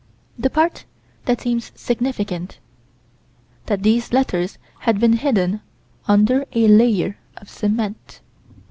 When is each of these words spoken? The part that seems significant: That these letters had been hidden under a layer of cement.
The 0.35 0.49
part 0.49 0.85
that 1.25 1.41
seems 1.41 1.71
significant: 1.75 2.57
That 3.67 3.83
these 3.83 4.11
letters 4.11 4.57
had 4.79 4.99
been 4.99 5.13
hidden 5.13 5.61
under 6.07 6.45
a 6.53 6.67
layer 6.67 7.19
of 7.37 7.51
cement. 7.51 8.21